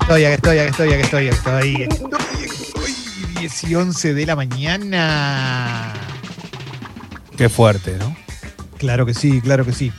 [0.00, 2.06] Estoy, aquí estoy, aquí estoy, aquí estoy, aquí estoy, aquí estoy,
[2.44, 3.40] estoy.
[3.40, 5.92] 10 y 11 de la mañana.
[7.36, 8.16] Qué fuerte, ¿no?
[8.78, 9.92] Claro que sí, claro que sí.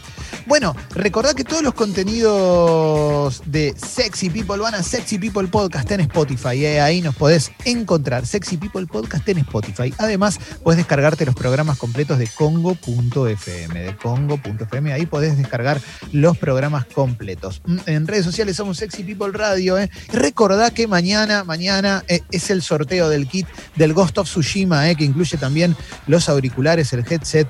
[0.50, 6.00] Bueno, recordad que todos los contenidos de Sexy People van a Sexy People Podcast en
[6.00, 6.66] Spotify.
[6.66, 6.82] ¿eh?
[6.82, 8.26] Ahí nos podés encontrar.
[8.26, 9.94] Sexy People Podcast en Spotify.
[10.00, 13.80] Además, podés descargarte los programas completos de Congo.fm.
[13.80, 14.92] De Congo.fm.
[14.92, 15.80] Ahí podés descargar
[16.14, 17.62] los programas completos.
[17.68, 19.78] Mm, En redes sociales somos Sexy People Radio.
[19.78, 19.92] ¿eh?
[20.12, 23.46] Recordá que mañana, mañana eh, es el sorteo del kit
[23.76, 24.96] del Ghost of Tsushima, ¿eh?
[24.96, 25.76] que incluye también
[26.08, 27.48] los auriculares, el headset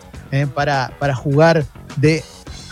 [0.53, 2.23] para, para jugar de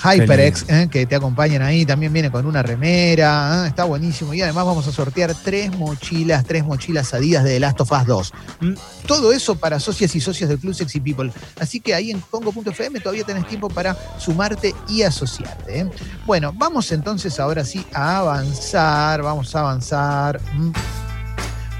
[0.03, 0.87] HyperX, ¿eh?
[0.91, 3.67] que te acompañan ahí, también viene con una remera, ¿eh?
[3.69, 4.33] está buenísimo.
[4.33, 8.05] Y además vamos a sortear tres mochilas, tres mochilas adidas de The Last of Us
[8.05, 8.33] 2.
[8.61, 8.73] ¿Mm?
[9.07, 11.31] Todo eso para socias y socios del Club Sexy People.
[11.59, 15.79] Así que ahí en Congo.fm todavía tenés tiempo para sumarte y asociarte.
[15.79, 15.89] ¿eh?
[16.25, 20.71] Bueno, vamos entonces ahora sí a avanzar, vamos a avanzar ¿m?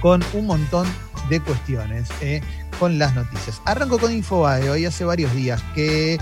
[0.01, 0.87] con un montón
[1.29, 2.07] de cuestiones,
[2.79, 3.61] con las noticias.
[3.65, 6.17] Arranco con Infobae, hoy hace varios días que...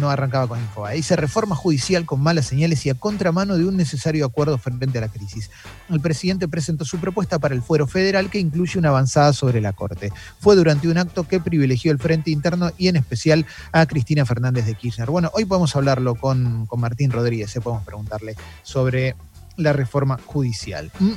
[0.00, 0.96] no arrancaba con Infobae.
[0.96, 5.00] Dice reforma judicial con malas señales y a contramano de un necesario acuerdo frente a
[5.00, 5.50] la crisis.
[5.88, 9.72] El presidente presentó su propuesta para el fuero federal que incluye una avanzada sobre la
[9.72, 10.12] Corte.
[10.40, 14.66] Fue durante un acto que privilegió el Frente Interno y en especial a Cristina Fernández
[14.66, 15.10] de Kirchner.
[15.10, 17.60] Bueno, hoy podemos hablarlo con, con Martín Rodríguez, ¿eh?
[17.60, 19.16] podemos preguntarle sobre
[19.56, 20.90] la reforma judicial.
[20.98, 21.12] ¿Mm?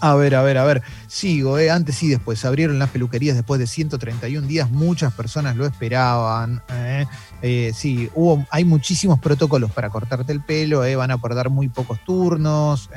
[0.00, 0.82] A ver, a ver, a ver.
[1.08, 1.70] Sigo, ¿eh?
[1.70, 2.44] antes y después.
[2.44, 4.70] Abrieron las peluquerías después de 131 días.
[4.70, 6.62] Muchas personas lo esperaban.
[6.68, 7.06] ¿eh?
[7.42, 10.84] Eh, sí, hubo, hay muchísimos protocolos para cortarte el pelo.
[10.84, 10.94] ¿eh?
[10.94, 12.90] Van a poder dar muy pocos turnos.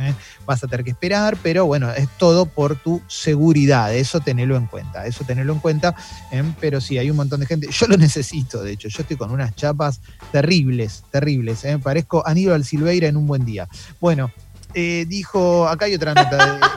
[0.46, 1.38] Vas a tener que esperar.
[1.42, 3.96] Pero bueno, es todo por tu seguridad.
[3.96, 5.08] Eso tenelo en cuenta.
[5.08, 5.96] Eso tenelo en cuenta.
[6.60, 7.68] Pero sí, hay un montón de gente.
[7.72, 8.90] Yo lo necesito, de hecho.
[8.90, 11.66] Yo estoy con unas chapas terribles, terribles.
[11.82, 13.68] Parezco Aníbal Silveira en un buen día.
[14.00, 14.32] Bueno,
[14.74, 16.54] eh, dijo, acá hay otra nota.
[16.54, 16.60] de-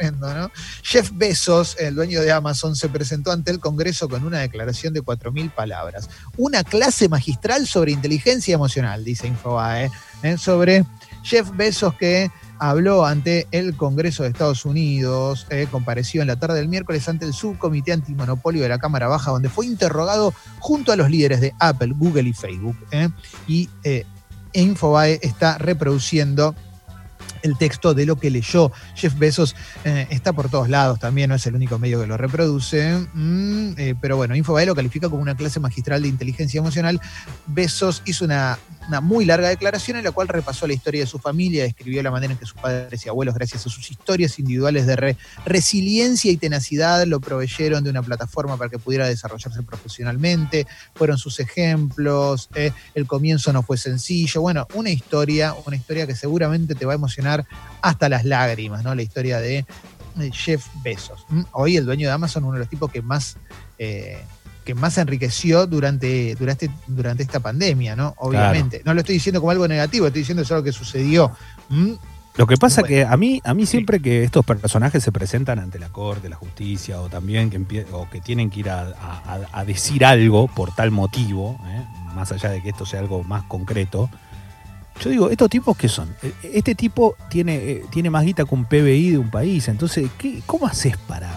[0.00, 0.50] tremendo, ¿no?
[0.82, 5.02] Jeff Bezos, el dueño de Amazon, se presentó ante el Congreso con una declaración de
[5.02, 6.08] 4.000 palabras.
[6.36, 9.90] Una clase magistral sobre inteligencia emocional, dice Infobae,
[10.22, 10.38] ¿eh?
[10.38, 10.84] sobre
[11.22, 16.58] Jeff Bezos que habló ante el Congreso de Estados Unidos, eh, compareció en la tarde
[16.58, 20.96] del miércoles ante el subcomité antimonopolio de la Cámara Baja, donde fue interrogado junto a
[20.96, 22.76] los líderes de Apple, Google y Facebook.
[22.90, 23.08] ¿eh?
[23.46, 24.04] Y eh,
[24.52, 26.54] Infobae está reproduciendo
[27.42, 31.36] el texto de lo que leyó Jeff Bezos eh, está por todos lados también, no
[31.36, 35.22] es el único medio que lo reproduce, mm, eh, pero bueno, Infobae lo califica como
[35.22, 37.00] una clase magistral de inteligencia emocional.
[37.46, 38.58] Bezos hizo una,
[38.88, 42.10] una muy larga declaración en la cual repasó la historia de su familia, describió la
[42.10, 46.30] manera en que sus padres y abuelos, gracias a sus historias individuales de re- resiliencia
[46.30, 52.48] y tenacidad, lo proveyeron de una plataforma para que pudiera desarrollarse profesionalmente, fueron sus ejemplos,
[52.54, 56.92] eh, el comienzo no fue sencillo, bueno, una historia, una historia que seguramente te va
[56.92, 57.29] a emocionar
[57.82, 58.94] hasta las lágrimas, ¿no?
[58.94, 59.64] La historia de
[60.32, 61.24] Jeff Bezos.
[61.30, 61.44] ¿m?
[61.52, 63.36] Hoy el dueño de Amazon, uno de los tipos que más,
[63.78, 64.18] eh,
[64.64, 68.14] que más enriqueció durante, durante, durante esta pandemia, ¿no?
[68.18, 68.82] Obviamente.
[68.84, 71.32] No lo estoy diciendo como algo negativo, estoy diciendo eso es algo que sucedió.
[71.70, 71.96] ¿m?
[72.36, 72.94] Lo que pasa Bueno.
[72.94, 76.36] que a mí, a mí siempre que estos personajes se presentan ante la corte, la
[76.36, 80.46] justicia, o también que, o que tienen que ir a, a- a- a decir algo
[80.48, 81.82] por tal motivo, ¿eh?
[82.14, 84.08] más allá de que esto sea algo más concreto,
[85.00, 86.14] yo digo, ¿estos tipos qué son?
[86.22, 90.08] Eh, Este tipo tiene, eh, tiene más guita que un PBI de un país, entonces,
[90.18, 91.30] ¿qué, ¿cómo haces para...?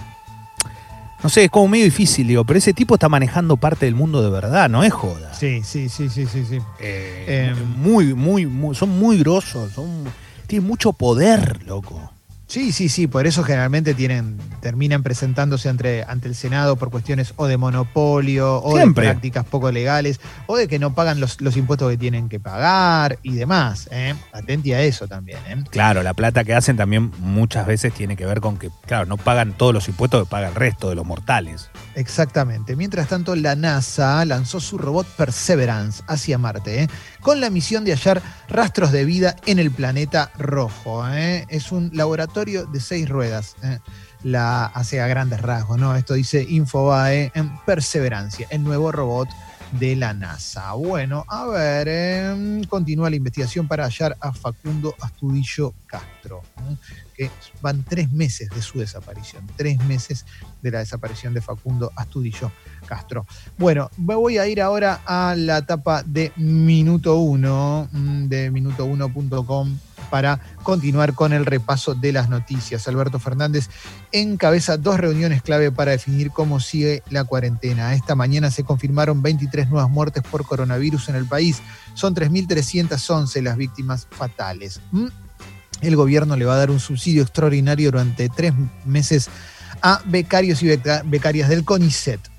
[1.24, 4.22] No sé, es como medio difícil, digo, pero ese tipo está manejando parte del mundo
[4.22, 5.34] de verdad, no es joda.
[5.34, 6.57] Sí, sí, sí, sí, sí, sí.
[6.81, 7.66] Eh, Em.
[7.81, 10.03] muy, muy, muy, son muy grosos, son,
[10.47, 12.12] tienen mucho poder, loco.
[12.53, 17.34] Sí, sí, sí, por eso generalmente tienen, terminan presentándose ante, ante el Senado por cuestiones
[17.36, 19.08] o de monopolio, o Siempre.
[19.08, 22.40] de prácticas poco legales, o de que no pagan los, los impuestos que tienen que
[22.40, 23.90] pagar y demás.
[23.92, 24.13] ¿eh?
[24.31, 25.40] Atenti a eso también.
[25.47, 25.63] ¿eh?
[25.72, 29.18] Claro, la plata que hacen también muchas veces tiene que ver con que, claro, no
[29.18, 31.72] pagan todos los impuestos que paga el resto de los mortales.
[31.95, 32.75] Exactamente.
[32.75, 36.88] Mientras tanto, la NASA lanzó su robot Perseverance hacia Marte, ¿eh?
[37.22, 41.07] con la misión de hallar rastros de vida en el planeta rojo.
[41.10, 41.45] ¿eh?
[41.50, 43.56] Es un laboratorio de seis ruedas.
[43.63, 43.80] ¿eh?
[44.24, 45.95] La hace a grandes rasgos, ¿no?
[45.95, 49.28] Esto dice Infobae en Perseverancia, el nuevo robot
[49.80, 50.74] de la NASA.
[50.74, 56.42] Bueno, a ver, eh, continúa la investigación para hallar a Facundo Astudillo Castro,
[57.16, 57.30] que
[57.62, 60.25] van tres meses de su desaparición, tres meses
[60.62, 62.52] de la desaparición de Facundo Astudillo
[62.86, 63.25] Castro.
[63.58, 69.78] Bueno, me voy a ir ahora a la etapa de Minuto 1, mm, de minuto1.com
[70.13, 72.88] para continuar con el repaso de las noticias.
[72.88, 73.71] Alberto Fernández
[74.12, 77.95] encabeza dos reuniones clave para definir cómo sigue la cuarentena.
[77.95, 81.63] Esta mañana se confirmaron 23 nuevas muertes por coronavirus en el país.
[81.95, 84.81] Son 3.311 las víctimas fatales.
[84.92, 85.07] ¿Mm?
[85.81, 88.54] El gobierno le va a dar un subsidio extraordinario durante tres
[88.86, 89.31] meses
[89.81, 92.32] a becarios y becarias del CONICET.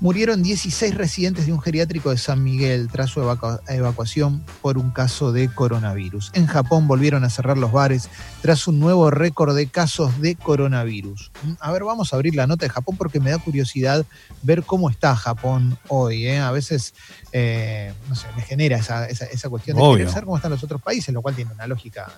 [0.00, 5.32] Murieron 16 residentes de un geriátrico de San Miguel tras su evacuación por un caso
[5.32, 6.30] de coronavirus.
[6.34, 8.08] En Japón volvieron a cerrar los bares
[8.40, 11.32] tras un nuevo récord de casos de coronavirus.
[11.60, 14.06] A ver, vamos a abrir la nota de Japón porque me da curiosidad
[14.42, 16.26] ver cómo está Japón hoy.
[16.26, 16.38] ¿eh?
[16.38, 16.94] A veces,
[17.32, 21.22] eh, no sé, me genera esa, cuestión de saber cómo están los otros países, lo
[21.22, 22.12] cual tiene una lógica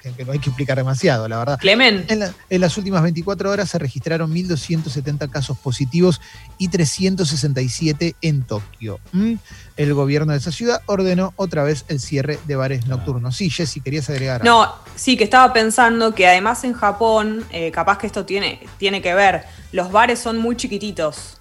[0.00, 1.58] que, no hay que explicar demasiado, la verdad.
[1.58, 2.04] Clemen.
[2.08, 6.20] En, en las últimas 24 horas se registraron 1.270 casos positivos
[6.60, 9.00] y 367 en Tokio.
[9.12, 9.36] ¿Mm?
[9.78, 13.34] El gobierno de esa ciudad ordenó otra vez el cierre de bares nocturnos.
[13.34, 14.44] Sí, Jessy, querías agregar.
[14.44, 19.00] No, sí, que estaba pensando que además en Japón, eh, capaz que esto tiene, tiene
[19.00, 21.38] que ver, los bares son muy chiquititos.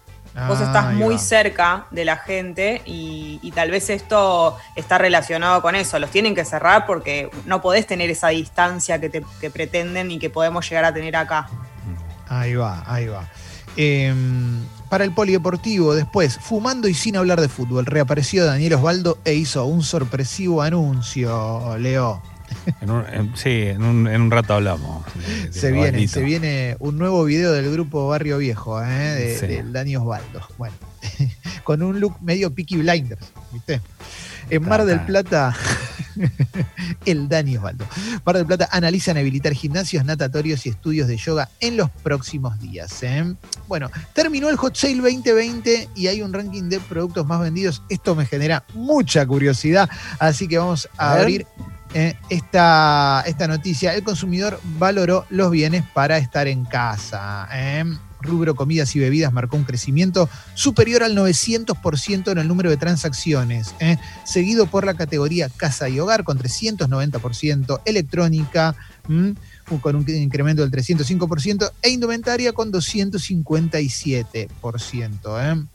[0.48, 5.76] Vos estás ah, muy cerca de la gente y, tal vez esto está relacionado con
[5.76, 6.00] eso.
[6.00, 10.20] Los tienen que cerrar porque no podés tener esa distancia que, te, que pretenden y
[10.20, 11.50] que podemos llegar a tener acá.
[12.30, 13.28] Ahí va, ahí va.
[13.76, 19.36] Em, para el polideportivo, después, fumando y sin hablar de fútbol, reapareció Daniel Osvaldo e
[19.36, 22.22] hizo un sorpresivo anuncio, Leo.
[23.36, 25.06] sí, en un, rato hablamos.
[25.52, 29.38] se, viene, se viene un nuevo video del grupo Barrio Viejo, ¿eh?
[29.42, 30.42] de, Daniel Osvaldo.
[30.58, 30.76] Bueno,
[31.64, 33.82] con un look medio Peaky Blinders, ¿viste?
[34.50, 35.56] En Mar del Plata,
[37.06, 37.86] el Dani Osvaldo.
[38.26, 43.04] Mar del Plata analizan habilitar gimnasios, natatorios y estudios de yoga en los próximos días.
[43.04, 43.36] ¿eh?
[43.68, 47.84] Bueno, terminó el Hot Sale 2020 y hay un ranking de productos más vendidos.
[47.90, 49.90] Esto me genera mucha curiosidad,
[50.20, 51.46] así que vamos a, abrir
[51.94, 53.94] eh, esta, esta noticia.
[53.94, 57.48] El consumidor valoró los bienes para estar en casa.
[57.52, 57.86] ¿eh?
[58.22, 63.74] Rubro comidas y bebidas marcó un crecimiento superior al 900% en el número de transacciones,
[63.80, 63.98] ¿eh?
[64.26, 68.76] seguido por la categoría casa y hogar con 390%, electrónica
[69.82, 74.48] con un incremento del 305% e indumentaria con 257%.
[75.42, 75.66] ¿eh?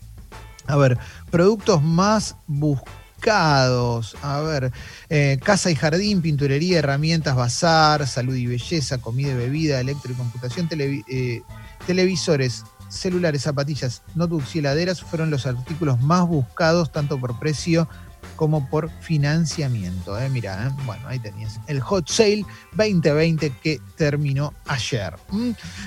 [0.66, 0.98] A ver,
[1.30, 3.03] productos más buscados.
[3.32, 4.72] A ver,
[5.08, 10.14] eh, casa y jardín, pinturería, herramientas, bazar, salud y belleza, comida y bebida, electro y
[10.14, 11.44] computación, televisión
[11.86, 17.88] televisores, celulares, zapatillas, notebooks y heladeras fueron los artículos más buscados tanto por precio
[18.36, 20.18] como por financiamiento.
[20.18, 20.28] ¿eh?
[20.28, 20.82] Mira, ¿eh?
[20.86, 25.14] bueno, ahí tenías el Hot Sale 2020 que terminó ayer.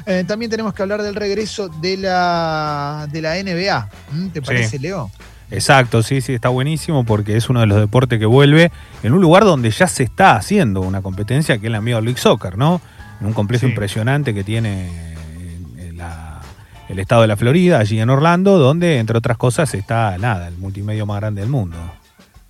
[0.06, 3.90] Eh, también tenemos que hablar del regreso de la, de la NBA.
[4.34, 5.12] ¿Te parece, Leo?
[5.50, 8.72] Exacto, sí, sí, está buenísimo porque es uno de los deportes que vuelve
[9.02, 12.20] en un lugar donde ya se está haciendo una competencia que es la Major League
[12.20, 12.82] Soccer, ¿no?
[13.22, 15.08] En un complejo impresionante que tiene
[16.90, 20.58] el estado de la Florida, allí en Orlando, donde, entre otras cosas, está nada, el
[20.58, 21.78] multimedio más grande del mundo.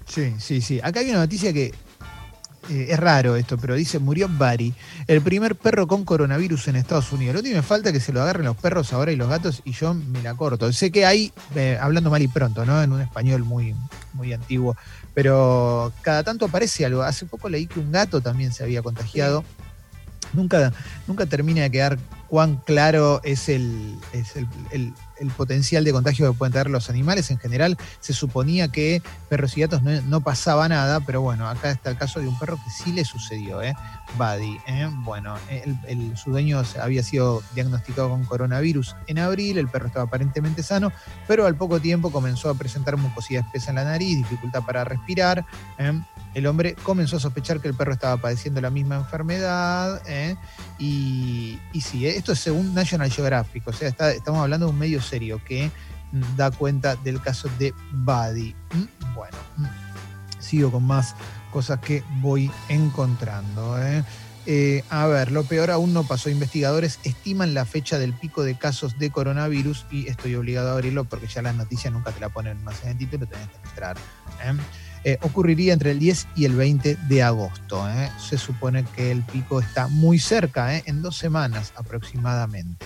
[0.05, 0.79] Sí, sí, sí.
[0.83, 1.73] Acá hay una noticia que
[2.69, 4.73] eh, es raro esto, pero dice, murió Barry,
[5.07, 7.35] el primer perro con coronavirus en Estados Unidos.
[7.35, 9.29] Lo único que me falta es que se lo agarren los perros ahora y los
[9.29, 10.71] gatos y yo me la corto.
[10.73, 12.81] Sé que hay, eh, hablando mal y pronto, ¿no?
[12.81, 13.75] En un español muy,
[14.13, 14.75] muy antiguo,
[15.13, 17.03] pero cada tanto aparece algo.
[17.03, 19.43] Hace poco leí que un gato también se había contagiado.
[20.33, 20.73] Nunca,
[21.07, 21.97] nunca termina de quedar
[22.29, 23.99] cuán claro es el,
[24.71, 24.93] el,
[25.35, 27.31] potencial de contagio que pueden tener los animales.
[27.31, 31.89] En general, se suponía que perros y gatos no, pasaba nada, pero bueno, acá está
[31.89, 33.75] el caso de un perro que sí le sucedió, ¿eh?
[34.17, 34.57] Buddy.
[34.67, 34.89] ¿eh?
[35.03, 40.63] Bueno, el, su dueño había sido diagnosticado con coronavirus en abril, el perro estaba aparentemente
[40.63, 40.91] sano,
[41.27, 45.45] pero al poco tiempo comenzó a presentar mucosidad espesa en la nariz, dificultad para respirar.
[45.77, 45.99] ¿eh?
[46.37, 50.03] el hombre comenzó a sospechar que el perro estaba padeciendo la misma enfermedad.
[50.05, 50.35] ¿eh?
[50.77, 52.05] Y, y, sí.
[52.17, 55.71] Esto es según National Geographic, o sea, estamos hablando de un medio serio que
[56.35, 58.55] da cuenta del caso de Buddy.
[58.73, 59.65] Mm, bueno, mm,
[60.39, 61.15] sigo con más
[61.51, 63.77] cosas que voy encontrando.
[63.81, 64.03] ¿eh?
[64.89, 66.29] a ver, lo peor aún no pasó.
[66.29, 71.03] Investigadores estiman la fecha del pico de casos de coronavirus y estoy obligado a abrirlo
[71.03, 73.97] porque ya las noticias nunca te la ponen más en el título, tenés que entrar.
[74.45, 74.53] Eh,
[75.21, 77.89] ocurriría entre el 10 y el 20 de agosto.
[77.89, 78.09] ¿eh?
[78.19, 80.83] Se supone que el pico está muy cerca, ¿eh?
[80.85, 82.85] en dos semanas aproximadamente.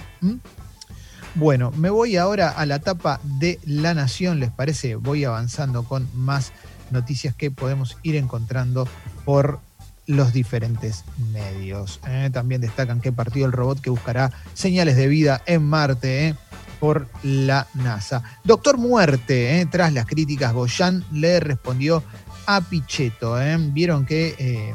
[1.36, 4.96] Bueno, me voy ahora a la etapa de La Nación, ¿les parece?
[4.96, 6.52] Voy avanzando con más
[6.92, 8.88] noticias que podemos ir encontrando
[9.24, 9.60] por
[10.08, 12.02] los diferentes medios.
[12.34, 16.36] También destacan que partió el robot que buscará señales de vida en Marte
[16.82, 18.24] por la NASA.
[18.44, 22.04] Doctor Muerte, eh, tras las críticas, Goyan le respondió
[22.48, 23.40] a Pichetto.
[23.40, 23.56] Eh.
[23.60, 24.74] Vieron que eh,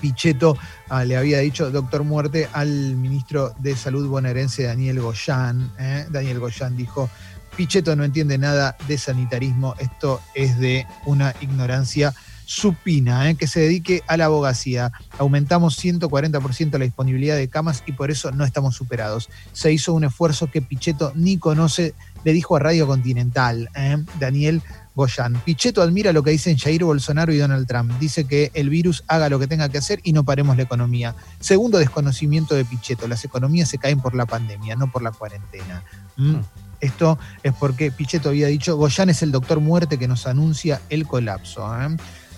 [0.00, 5.72] Pichetto ah, le había dicho doctor muerte al ministro de Salud bonaerense Daniel Goyán.
[5.78, 6.06] ¿eh?
[6.10, 7.08] Daniel Goyán dijo,
[7.56, 12.12] Pichetto no entiende nada de sanitarismo, esto es de una ignorancia
[12.44, 13.34] supina, ¿eh?
[13.34, 14.92] que se dedique a la abogacía.
[15.18, 19.28] Aumentamos 140% la disponibilidad de camas y por eso no estamos superados.
[19.52, 21.94] Se hizo un esfuerzo que Pichetto ni conoce,
[22.24, 23.96] le dijo a Radio Continental, ¿eh?
[24.18, 24.62] Daniel
[24.94, 25.40] Goyan.
[25.44, 27.92] Pichetto admira lo que dicen Jair Bolsonaro y Donald Trump.
[27.98, 31.14] Dice que el virus haga lo que tenga que hacer y no paremos la economía.
[31.40, 33.08] Segundo desconocimiento de Pichetto.
[33.08, 35.82] Las economías se caen por la pandemia, no por la cuarentena.
[36.16, 36.30] ¿Mm?
[36.32, 36.44] Hmm.
[36.80, 41.06] Esto es porque Pichetto había dicho, Goyan es el doctor muerte que nos anuncia el
[41.06, 41.64] colapso.
[41.80, 41.96] ¿eh?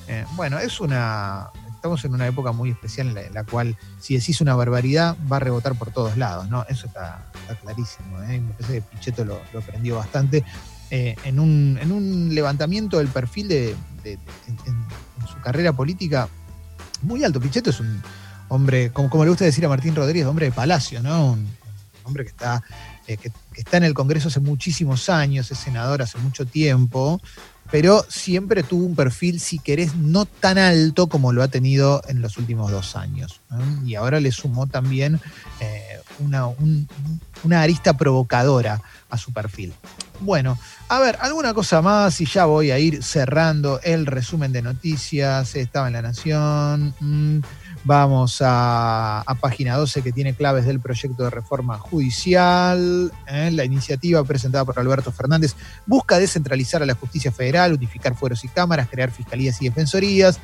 [0.08, 1.50] Eh, bueno, es una.
[1.74, 5.40] Estamos en una época muy especial en la, cual, si decís una barbaridad, va a
[5.40, 6.64] rebotar por todos lados, ¿no?
[6.68, 7.26] Eso está,
[7.62, 8.22] clarísimo.
[8.22, 8.40] ¿eh?
[8.40, 10.44] Me parece que Pichetto lo, aprendió bastante.
[10.90, 14.18] Eh, en, un, levantamiento del perfil de, en,
[15.28, 16.28] su carrera política
[17.02, 17.38] muy alto.
[17.38, 18.02] Pichetto es un
[18.48, 21.32] hombre, como, como le gusta decir a Martín Rodríguez, hombre de palacio, ¿no?
[21.32, 21.46] Un,
[22.04, 22.62] hombre que está,
[23.06, 27.20] eh, que, está en el Congreso hace muchísimos años, es senador hace mucho tiempo,
[27.70, 32.20] pero siempre tuvo un perfil, si querés, no tan alto como lo ha tenido en
[32.20, 33.40] los últimos dos años.
[33.84, 35.20] Y ahora le sumó también
[35.60, 36.48] eh, una,
[37.42, 39.72] una arista provocadora a su perfil.
[40.20, 40.58] Bueno,
[40.88, 45.54] a ver, alguna cosa más y ya voy a ir cerrando el resumen de noticias.
[45.56, 46.94] Estaba en La Nación.
[47.00, 47.40] Mm,
[47.84, 53.12] vamos a, página 12 que tiene claves del proyecto de reforma judicial.
[53.26, 53.50] ¿eh?
[53.52, 55.54] La iniciativa presentada por Alberto Fernández
[55.86, 60.40] busca descentralizar a la justicia federal, unificar fueros y cámaras, crear fiscalías y defensorías,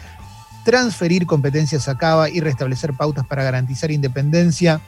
[0.64, 4.80] transferir competencias a Cava y restablecer pautas para garantizar independencia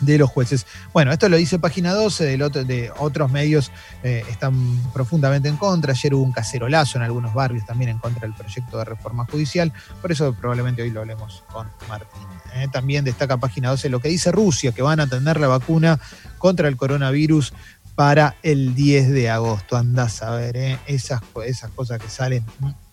[0.00, 0.66] de los jueces.
[0.92, 2.24] Bueno, esto lo dice página 12,
[2.64, 3.70] de otros medios
[4.02, 4.54] eh, están
[4.92, 5.92] profundamente en contra.
[5.92, 9.72] Ayer hubo un cacerolazo en algunos barrios también en contra del proyecto de reforma judicial,
[10.00, 12.22] por eso probablemente hoy lo hablemos con Martín.
[12.54, 12.68] Eh.
[12.72, 15.98] También destaca página 12 lo que dice Rusia, que van a tener la vacuna
[16.38, 17.52] contra el coronavirus
[17.98, 19.76] para el 10 de agosto.
[19.76, 22.44] Andás a ver, eh, esas, esas cosas que salen.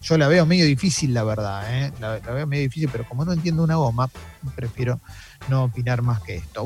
[0.02, 1.92] Yo la veo medio difícil, la verdad.
[2.00, 4.10] La, la veo medio difícil, pero como no entiendo una goma,
[4.56, 5.00] prefiero
[5.48, 6.50] no opinar más que esto.